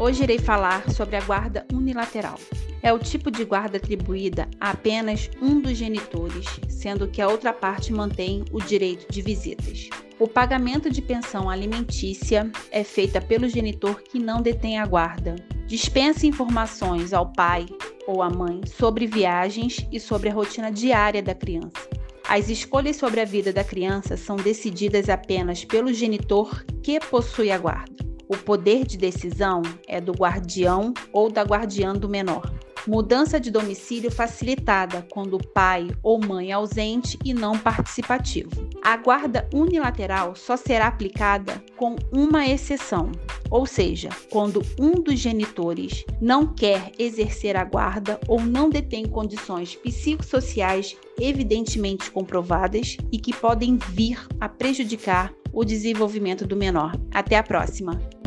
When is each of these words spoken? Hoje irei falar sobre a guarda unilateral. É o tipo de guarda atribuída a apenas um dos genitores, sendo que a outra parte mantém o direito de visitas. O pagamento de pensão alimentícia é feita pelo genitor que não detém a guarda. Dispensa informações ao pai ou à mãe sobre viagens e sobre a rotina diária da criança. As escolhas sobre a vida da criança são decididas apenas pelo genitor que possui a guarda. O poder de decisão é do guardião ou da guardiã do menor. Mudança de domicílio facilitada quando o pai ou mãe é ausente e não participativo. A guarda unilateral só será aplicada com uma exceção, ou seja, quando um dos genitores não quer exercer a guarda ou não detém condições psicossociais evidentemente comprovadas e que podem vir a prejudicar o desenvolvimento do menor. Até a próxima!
Hoje 0.00 0.22
irei 0.22 0.38
falar 0.38 0.90
sobre 0.90 1.14
a 1.14 1.20
guarda 1.20 1.66
unilateral. 1.70 2.38
É 2.82 2.90
o 2.90 2.98
tipo 2.98 3.30
de 3.30 3.44
guarda 3.44 3.76
atribuída 3.76 4.48
a 4.58 4.70
apenas 4.70 5.28
um 5.42 5.60
dos 5.60 5.76
genitores, 5.76 6.46
sendo 6.70 7.06
que 7.06 7.20
a 7.20 7.28
outra 7.28 7.52
parte 7.52 7.92
mantém 7.92 8.42
o 8.50 8.62
direito 8.62 9.12
de 9.12 9.20
visitas. 9.20 9.90
O 10.18 10.26
pagamento 10.26 10.88
de 10.88 11.02
pensão 11.02 11.50
alimentícia 11.50 12.50
é 12.70 12.82
feita 12.82 13.20
pelo 13.20 13.46
genitor 13.46 14.02
que 14.02 14.18
não 14.18 14.40
detém 14.40 14.78
a 14.78 14.86
guarda. 14.86 15.36
Dispensa 15.66 16.26
informações 16.26 17.12
ao 17.12 17.30
pai 17.30 17.66
ou 18.06 18.22
à 18.22 18.30
mãe 18.30 18.62
sobre 18.64 19.06
viagens 19.06 19.86
e 19.92 20.00
sobre 20.00 20.30
a 20.30 20.32
rotina 20.32 20.72
diária 20.72 21.22
da 21.22 21.34
criança. 21.34 21.90
As 22.26 22.48
escolhas 22.48 22.96
sobre 22.96 23.20
a 23.20 23.26
vida 23.26 23.52
da 23.52 23.62
criança 23.62 24.16
são 24.16 24.36
decididas 24.36 25.10
apenas 25.10 25.62
pelo 25.62 25.92
genitor 25.92 26.64
que 26.82 26.98
possui 27.00 27.50
a 27.50 27.58
guarda. 27.58 28.09
O 28.30 28.36
poder 28.36 28.86
de 28.86 28.96
decisão 28.96 29.60
é 29.88 30.00
do 30.00 30.12
guardião 30.12 30.94
ou 31.12 31.28
da 31.28 31.42
guardiã 31.42 31.92
do 31.92 32.08
menor. 32.08 32.48
Mudança 32.86 33.40
de 33.40 33.50
domicílio 33.50 34.08
facilitada 34.08 35.04
quando 35.10 35.34
o 35.34 35.46
pai 35.48 35.88
ou 36.00 36.24
mãe 36.24 36.50
é 36.50 36.52
ausente 36.52 37.18
e 37.24 37.34
não 37.34 37.58
participativo. 37.58 38.70
A 38.84 38.96
guarda 38.96 39.48
unilateral 39.52 40.36
só 40.36 40.56
será 40.56 40.86
aplicada 40.86 41.60
com 41.76 41.96
uma 42.12 42.46
exceção, 42.46 43.10
ou 43.50 43.66
seja, 43.66 44.10
quando 44.30 44.62
um 44.78 44.92
dos 44.92 45.18
genitores 45.18 46.04
não 46.20 46.46
quer 46.46 46.92
exercer 47.00 47.56
a 47.56 47.64
guarda 47.64 48.20
ou 48.28 48.40
não 48.40 48.70
detém 48.70 49.06
condições 49.06 49.74
psicossociais 49.74 50.96
evidentemente 51.18 52.12
comprovadas 52.12 52.96
e 53.10 53.18
que 53.18 53.34
podem 53.34 53.76
vir 53.76 54.24
a 54.40 54.48
prejudicar 54.48 55.34
o 55.52 55.64
desenvolvimento 55.64 56.46
do 56.46 56.54
menor. 56.54 56.92
Até 57.12 57.36
a 57.36 57.42
próxima! 57.42 58.19